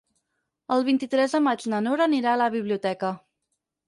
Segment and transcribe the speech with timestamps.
[0.75, 3.13] El vint-i-tres de maig na Nora anirà a la biblioteca.